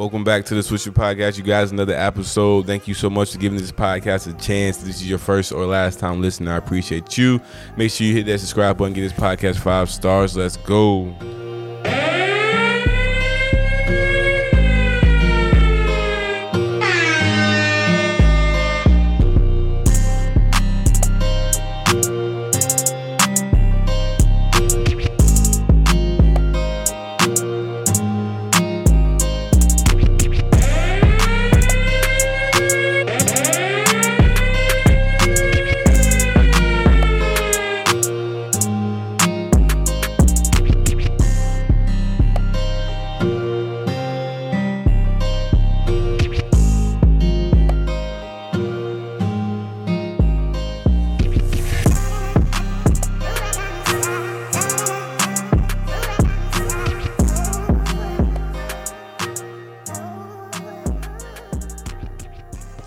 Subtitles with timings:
[0.00, 1.36] Welcome back to the Switcher Podcast.
[1.36, 2.66] You guys, another episode.
[2.66, 4.78] Thank you so much for giving this podcast a chance.
[4.78, 6.48] This is your first or last time listening.
[6.48, 7.38] I appreciate you.
[7.76, 10.34] Make sure you hit that subscribe button, give this podcast five stars.
[10.34, 11.14] Let's go.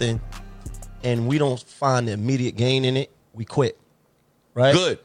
[0.04, 0.22] Something
[1.04, 3.78] and we don't find the immediate gain in it, we quit.
[4.54, 4.74] Right?
[4.74, 5.00] Good.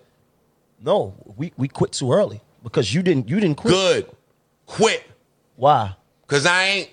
[0.81, 3.73] No, we, we quit too early because you didn't you didn't quit.
[3.73, 4.11] Good.
[4.67, 5.05] Quit.
[5.57, 5.97] Why?
[6.27, 6.91] Cause I ain't.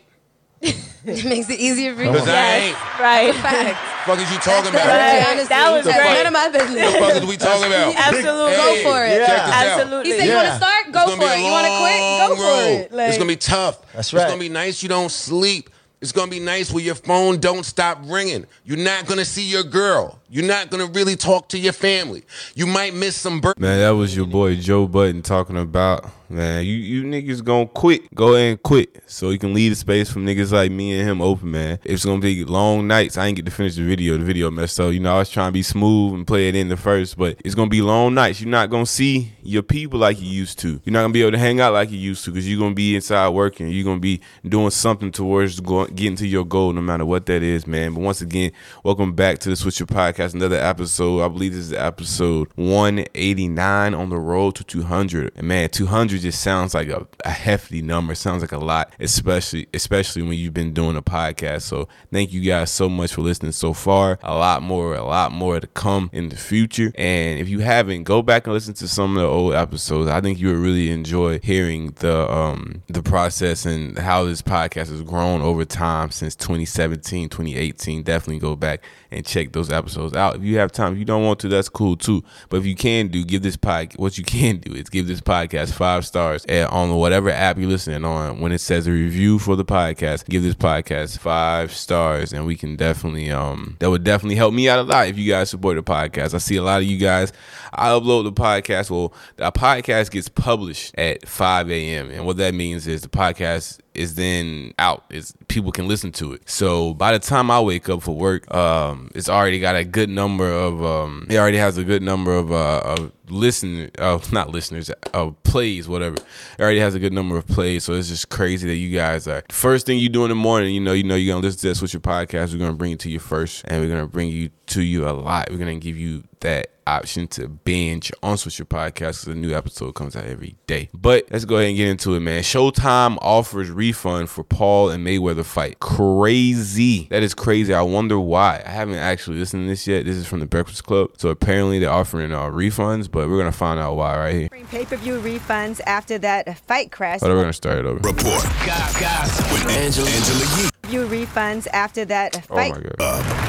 [1.08, 2.10] It makes it easier for you.
[2.10, 3.00] Cause I ain't.
[3.00, 3.36] Right.
[3.36, 4.08] Fact.
[4.08, 4.88] Fuck is you talking about?
[4.88, 5.24] Right.
[5.28, 5.50] honestly.
[5.50, 6.14] That was That's great.
[6.14, 6.82] none of my business.
[6.82, 7.94] What the fuck is we talking about?
[7.96, 8.56] Absolutely.
[8.56, 9.18] Go for it.
[9.18, 9.80] Check this out.
[9.80, 10.12] Absolutely.
[10.12, 10.92] He said, "You want to start?
[10.92, 11.40] Go for it.
[11.46, 12.00] You want to quit?
[12.00, 13.06] Go long for road.
[13.06, 13.94] it." it's gonna be tough.
[13.94, 14.24] That's right.
[14.24, 14.82] It's gonna be nice.
[14.82, 15.70] You don't sleep.
[16.02, 18.46] It's gonna be nice where your phone don't stop ringing.
[18.64, 20.20] You're not gonna see your girl.
[20.30, 22.24] You're not gonna really talk to your family.
[22.54, 23.62] You might miss some birthdays.
[23.62, 26.66] Man, that was your boy Joe Budden talking about man.
[26.66, 28.14] You you niggas gonna quit.
[28.14, 31.08] Go ahead and quit so you can leave the space from niggas like me and
[31.08, 31.80] him open, man.
[31.84, 33.18] It's gonna be long nights.
[33.18, 34.18] I ain't get to finish the video.
[34.18, 34.94] The video messed up.
[34.94, 37.40] You know, I was trying to be smooth and play it in the first, but
[37.44, 38.42] it's gonna be long nights.
[38.42, 40.82] You're not gonna see your people like you used to.
[40.84, 42.76] You're not gonna be able to hang out like you used to because you're gonna
[42.76, 43.70] be inside working.
[43.70, 47.68] You're gonna be doing something towards getting to your goal, no matter what that is,
[47.68, 47.94] man.
[47.94, 48.52] But once again,
[48.84, 50.34] welcome back to the Switcher Podcast.
[50.34, 51.22] Another episode.
[51.22, 55.32] I believe this is episode 189 on the road to 200.
[55.36, 58.14] And man, 200 just sounds like a, a hefty number.
[58.14, 61.64] It sounds like a lot, especially especially when you've been doing a podcast.
[61.64, 64.20] So thank you guys so much for listening so far.
[64.24, 66.92] A lot more, a lot more to come in the future.
[66.96, 70.10] And if you haven't, go back and listen to some of the old episodes.
[70.10, 74.90] I think you would really enjoy hearing the um the process and how this podcast
[74.90, 78.04] has grown over time since 2017, 2018.
[78.04, 80.36] Definitely go back and check those episodes out.
[80.36, 82.24] If you have time, if you don't want to, that's cool too.
[82.50, 85.22] But if you can do, give this podcast what you can do is give this
[85.22, 88.40] podcast five stars at, on whatever app you're listening on.
[88.40, 92.56] When it says a review for the podcast, give this podcast five stars, and we
[92.56, 95.76] can definitely um that would definitely help me out a lot if you guys support
[95.76, 96.34] the podcast.
[96.34, 97.34] I see a lot of you guys.
[97.74, 98.90] I upload the podcast.
[98.90, 102.10] Well, the podcast gets published at 5 a.m.
[102.10, 105.04] and what that means is the podcast is then out.
[105.10, 106.50] Is people can listen to it.
[106.50, 110.10] So by the time I wake up for work, um, it's already got a good
[110.10, 114.50] number of um, it already has a good number of uh, of listen, uh, not
[114.50, 116.16] listeners, of plays, whatever.
[116.16, 117.84] It already has a good number of plays.
[117.84, 120.74] So it's just crazy that you guys are first thing you do in the morning.
[120.74, 122.54] You know, you know, you're gonna listen to this with your podcast.
[122.54, 125.12] We're gonna bring it to you first, and we're gonna bring you to you a
[125.12, 125.50] lot.
[125.50, 129.56] We're gonna give you that option to binge on Switch Your Podcast because a new
[129.56, 130.90] episode comes out every day.
[130.94, 132.44] But let's go ahead and get into it, man.
[132.44, 135.80] Showtime offers refund for Paul and Mayweather fight.
[135.80, 137.08] Crazy.
[137.10, 137.74] That is crazy.
[137.74, 138.62] I wonder why.
[138.66, 140.06] I haven't actually listened to this yet.
[140.06, 141.12] This is from the Breakfast Club.
[141.18, 144.50] So apparently they're offering uh, refunds, but we're going to find out why right here.
[144.70, 147.22] Pay per view refunds after that fight crash.
[147.22, 148.00] But we're going to start it over.
[148.00, 148.44] Report.
[148.66, 149.54] Gas, gas.
[149.54, 150.70] With Angela, Angela Yee.
[150.90, 152.72] View refunds after that fight.
[152.72, 152.84] Oh fight.
[152.84, 153.45] my God.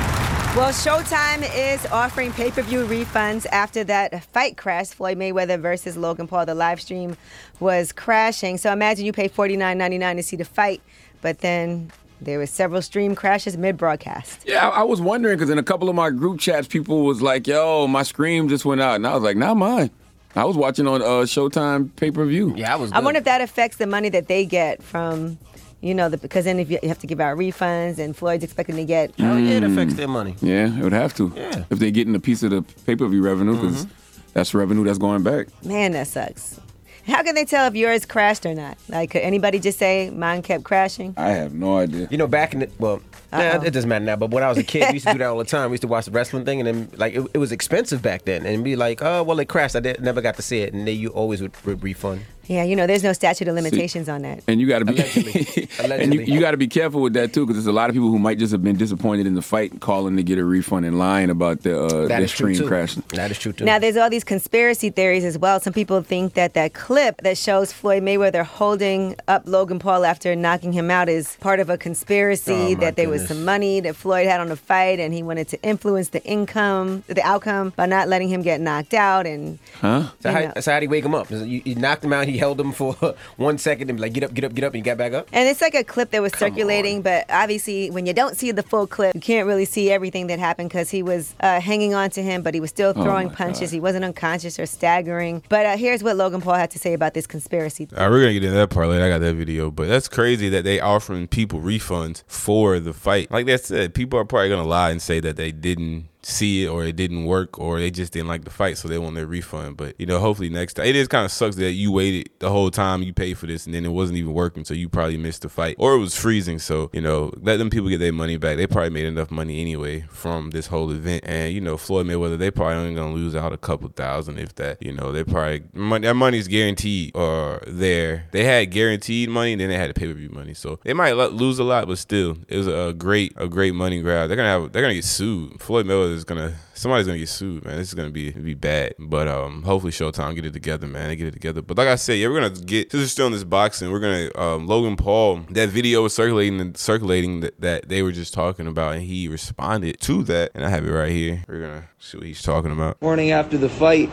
[0.56, 4.86] Well, Showtime is offering pay per view refunds after that fight crash.
[4.88, 6.46] Floyd Mayweather versus Logan Paul.
[6.46, 7.14] The live stream
[7.60, 8.56] was crashing.
[8.56, 10.80] So imagine you pay $49.99 to see the fight,
[11.20, 14.40] but then there were several stream crashes mid broadcast.
[14.46, 17.20] Yeah, I, I was wondering because in a couple of my group chats, people was
[17.20, 19.90] like, "Yo, my scream just went out," and I was like, "Not mine."
[20.34, 22.54] I was watching on uh, Showtime pay per view.
[22.56, 22.92] Yeah, I was.
[22.92, 25.36] I wonder if that affects the money that they get from.
[25.80, 28.42] You know, the, because then if you you have to give out refunds, and Floyd's
[28.42, 29.98] expecting to get Hell yeah, it affects mm.
[29.98, 30.34] their money.
[30.40, 31.32] Yeah, it would have to.
[31.36, 31.64] Yeah.
[31.70, 34.30] If they're getting a piece of the pay per view revenue, because mm-hmm.
[34.32, 35.48] that's revenue that's going back.
[35.64, 36.60] Man, that sucks.
[37.06, 38.78] How can they tell if yours crashed or not?
[38.88, 41.14] Like, could anybody just say mine kept crashing?
[41.16, 42.08] I have no idea.
[42.10, 43.00] You know, back in the well,
[43.32, 44.16] nah, it doesn't matter now.
[44.16, 45.70] But when I was a kid, we used to do that all the time.
[45.70, 48.24] We used to watch the wrestling thing, and then like it, it was expensive back
[48.24, 49.76] then, and be like, oh well, it crashed.
[49.76, 52.22] I did, never got to see it, and then you always would, would refund.
[52.48, 54.42] Yeah, you know, there's no statute of limitations on that.
[54.46, 55.68] And you got to be, Allegedly.
[56.02, 57.94] and you, you got to be careful with that too, because there's a lot of
[57.94, 60.84] people who might just have been disappointed in the fight, calling to get a refund
[60.86, 63.02] and lying about the uh, That the is true stream crashing.
[63.10, 63.64] That is true too.
[63.64, 65.60] Now, there's all these conspiracy theories as well.
[65.60, 70.34] Some people think that that clip that shows Floyd Mayweather holding up Logan Paul after
[70.36, 73.96] knocking him out is part of a conspiracy, Oh, that there was some money that
[73.96, 77.86] Floyd had on the fight and he wanted to influence the income, the outcome by
[77.86, 79.26] not letting him get knocked out.
[79.26, 80.10] And Huh?
[80.20, 80.52] So how, know.
[80.54, 81.30] that's how he wake him up.
[81.30, 82.26] You, you knocked him out.
[82.28, 82.94] He held him for
[83.36, 85.12] one second and be like, "Get up, get up, get up," and he got back
[85.12, 85.28] up.
[85.32, 87.02] And it's like a clip that was Come circulating, on.
[87.02, 90.38] but obviously, when you don't see the full clip, you can't really see everything that
[90.38, 93.34] happened because he was uh, hanging on to him, but he was still throwing my
[93.34, 93.70] punches.
[93.70, 93.74] God.
[93.74, 95.42] He wasn't unconscious or staggering.
[95.48, 97.88] But uh, here's what Logan Paul had to say about this conspiracy.
[97.96, 99.04] All right, we're gonna get into that part later.
[99.04, 103.30] I got that video, but that's crazy that they offering people refunds for the fight.
[103.30, 106.68] Like that said, people are probably gonna lie and say that they didn't see it
[106.68, 109.26] or it didn't work or they just didn't like the fight, so they want their
[109.26, 109.76] refund.
[109.76, 110.86] But you know, hopefully next time.
[110.86, 113.66] It is kind of sucks that you waited the whole time you paid for this
[113.66, 116.16] and then it wasn't even working, so you probably missed the fight or it was
[116.16, 116.58] freezing.
[116.58, 118.56] So you know, let them people get their money back.
[118.56, 122.38] They probably made enough money anyway from this whole event, and you know, Floyd Mayweather,
[122.38, 124.82] they probably only gonna lose out a couple thousand if that.
[124.82, 125.62] You know, they probably
[126.00, 128.26] that money's guaranteed or there.
[128.32, 131.12] They had guaranteed money, then they had the pay per view money, so they might
[131.12, 134.28] lose a lot, but still, it was a great a great money grab.
[134.28, 135.60] They're gonna have they're gonna get sued.
[135.60, 137.76] Floyd Mayweather is gonna somebody's gonna get sued, man.
[137.76, 141.08] This is gonna be be bad, but um, hopefully Showtime get it together, man.
[141.08, 141.62] They get it together.
[141.62, 144.00] But like I said, yeah, we're gonna get since we're still in this boxing, we're
[144.00, 145.44] gonna um, Logan Paul.
[145.50, 149.28] That video was circulating and circulating that, that they were just talking about, and he
[149.28, 151.44] responded to that, and I have it right here.
[151.48, 153.00] We're gonna see what he's talking about.
[153.02, 154.10] morning after the fight.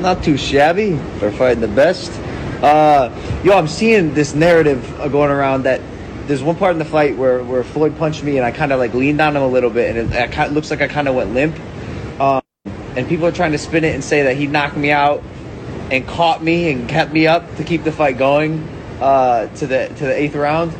[0.00, 2.12] Not too shabby for fighting the best.
[2.62, 3.10] Uh,
[3.44, 5.80] yo, I'm seeing this narrative going around that
[6.28, 8.78] there's one part in the fight where, where Floyd punched me and I kind of
[8.78, 11.14] like leaned on him a little bit and it, it looks like I kind of
[11.14, 11.58] went limp.
[12.20, 15.22] Um, and people are trying to spin it and say that he knocked me out
[15.90, 18.62] and caught me and kept me up to keep the fight going
[19.00, 20.74] uh, to the to the eighth round.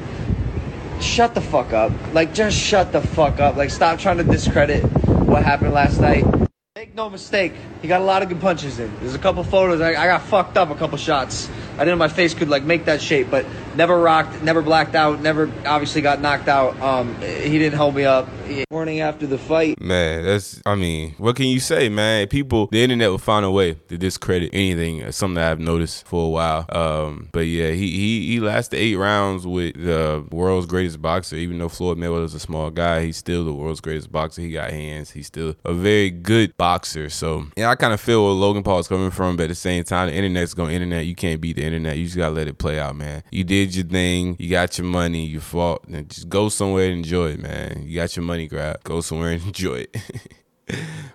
[1.01, 1.93] Shut the fuck up.
[2.13, 3.57] Like just shut the fuck up.
[3.57, 6.27] Like stop trying to discredit what happened last night.
[6.77, 8.95] Make no mistake, he got a lot of good punches in.
[9.01, 9.81] There's a couple photos.
[9.81, 11.49] I, I got fucked up a couple shots.
[11.75, 13.47] I didn't know my face could like make that shape, but
[13.77, 16.79] never rocked, never blacked out, never obviously got knocked out.
[16.81, 18.29] Um, he didn't hold me up.
[18.71, 22.29] Morning after the fight, Man, that's I mean, what can you say, man?
[22.29, 25.13] People the internet will find a way to discredit anything.
[25.13, 26.65] Something that I've noticed for a while.
[26.71, 31.37] Um, but yeah, he he he lasted eight rounds with the world's greatest boxer.
[31.37, 34.41] Even though Floyd Mayweather's a small guy, he's still the world's greatest boxer.
[34.41, 35.11] He got hands.
[35.11, 37.11] He's still a very good boxer.
[37.11, 39.55] So yeah, I kind of feel where Logan Paul is coming from, but at the
[39.57, 41.05] same time, the internet's going internet.
[41.05, 41.99] You can't beat the internet.
[41.99, 43.23] You just gotta let it play out, man.
[43.31, 44.37] You did your thing.
[44.39, 45.25] You got your money.
[45.27, 45.85] You fought.
[45.89, 47.83] And just go somewhere and enjoy it, man.
[47.85, 48.83] You got your money grab.
[48.85, 49.97] Go somewhere and enjoy it.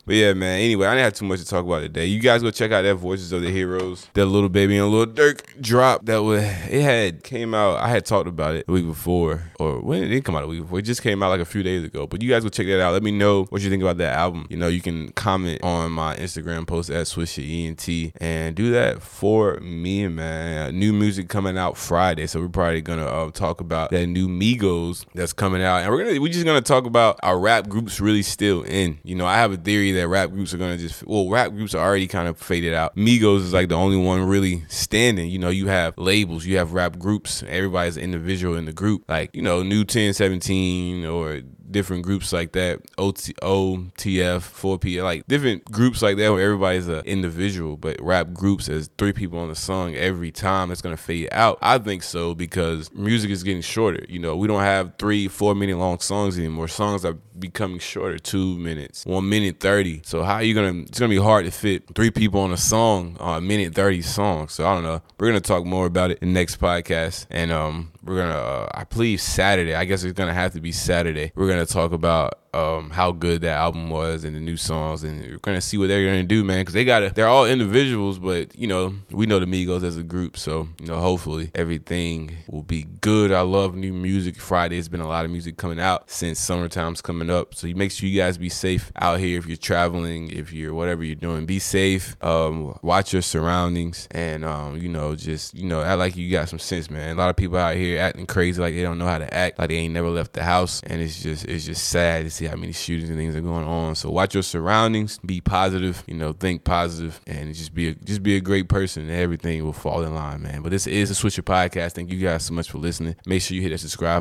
[0.05, 0.59] But yeah, man.
[0.59, 2.05] Anyway, I didn't have too much to talk about today.
[2.05, 5.07] You guys go check out that Voices of the Heroes, that Lil Baby and Lil
[5.07, 7.77] Durk drop that was it had came out.
[7.77, 10.47] I had talked about it the week before, or when it didn't come out a
[10.47, 10.79] week before.
[10.79, 12.05] It just came out like a few days ago.
[12.05, 12.91] But you guys go check that out.
[12.91, 14.45] Let me know what you think about that album.
[14.49, 19.01] You know, you can comment on my Instagram post at Swisher ENT and do that
[19.01, 20.77] for me, man.
[20.77, 25.05] New music coming out Friday, so we're probably gonna uh, talk about that new Migos
[25.15, 28.21] that's coming out, and we're gonna we're just gonna talk about our rap groups really
[28.21, 28.99] still in.
[29.03, 31.75] You know, I have a theory that rap groups are gonna just well, rap groups
[31.75, 32.95] are already kind of faded out.
[32.95, 35.29] Migos is like the only one really standing.
[35.29, 39.03] You know, you have labels, you have rap groups, everybody's an individual in the group.
[39.07, 41.41] Like, you know, New 1017 or
[41.73, 47.03] different groups like that, OT, OTF, 4P, like different groups like that where everybody's an
[47.05, 51.27] individual, but rap groups as three people on the song every time, it's gonna fade
[51.31, 51.57] out.
[51.61, 54.05] I think so because music is getting shorter.
[54.07, 56.67] You know, we don't have three, four minute long songs anymore.
[56.69, 60.01] Songs are becoming shorter, two minutes, one minute thirty.
[60.05, 60.81] So how are you gonna?
[60.83, 64.01] It's gonna be hard to fit three people on a song, on a minute thirty
[64.01, 64.47] song.
[64.47, 65.01] So I don't know.
[65.19, 68.69] We're gonna talk more about it in the next podcast, and um, we're gonna, uh,
[68.73, 69.75] I believe Saturday.
[69.75, 71.31] I guess it's gonna have to be Saturday.
[71.35, 75.21] We're gonna talk about um how good that album was and the new songs, and
[75.21, 76.61] we're gonna see what they're gonna do, man.
[76.61, 80.03] Because they gotta, they're all individuals, but you know, we know the Migos as a
[80.03, 83.31] group, so you know, hopefully everything will be good.
[83.31, 84.39] I love new music.
[84.39, 87.75] Friday has been a lot of music coming out since summertime's coming up, so you
[87.75, 91.15] make sure you guys be safe out here if you're traveling, if you're whatever you're
[91.15, 91.45] doing.
[91.45, 92.15] Be safe.
[92.23, 96.49] Um, watch your surroundings, and um, you know, just you know, act like you got
[96.49, 97.15] some sense, man.
[97.15, 99.59] A lot of people out here acting crazy, like they don't know how to act,
[99.59, 102.49] like they ain't never left the house, and it's just it's just sad to see
[102.49, 103.95] how many shootings and things are going on.
[103.95, 108.23] So watch your surroundings, be positive, you know, think positive, and just be a, just
[108.23, 110.61] be a great person, and everything will fall in line, man.
[110.61, 111.93] But this is a Switcher podcast.
[111.93, 113.15] Thank you guys so much for listening.
[113.25, 114.03] Make sure you hit that subscribe